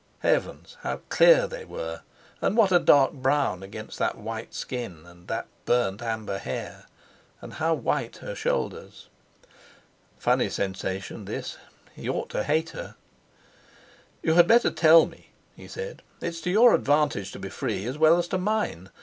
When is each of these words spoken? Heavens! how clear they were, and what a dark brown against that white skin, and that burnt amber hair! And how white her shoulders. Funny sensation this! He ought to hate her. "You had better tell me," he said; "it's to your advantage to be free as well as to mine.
Heavens! 0.21 0.77
how 0.81 0.97
clear 1.09 1.45
they 1.45 1.63
were, 1.63 2.01
and 2.41 2.57
what 2.57 2.71
a 2.71 2.79
dark 2.79 3.13
brown 3.13 3.61
against 3.61 3.99
that 3.99 4.17
white 4.17 4.51
skin, 4.55 5.05
and 5.05 5.27
that 5.27 5.45
burnt 5.65 6.01
amber 6.01 6.39
hair! 6.39 6.87
And 7.39 7.53
how 7.53 7.75
white 7.75 8.17
her 8.17 8.33
shoulders. 8.33 9.09
Funny 10.17 10.49
sensation 10.49 11.25
this! 11.25 11.59
He 11.95 12.09
ought 12.09 12.29
to 12.31 12.41
hate 12.43 12.71
her. 12.71 12.95
"You 14.23 14.33
had 14.33 14.47
better 14.47 14.71
tell 14.71 15.05
me," 15.05 15.29
he 15.55 15.67
said; 15.67 16.01
"it's 16.19 16.41
to 16.41 16.49
your 16.49 16.73
advantage 16.73 17.31
to 17.33 17.37
be 17.37 17.49
free 17.49 17.85
as 17.85 17.99
well 17.99 18.17
as 18.17 18.27
to 18.29 18.39
mine. 18.39 18.89